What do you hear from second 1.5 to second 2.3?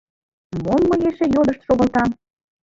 шогылтам!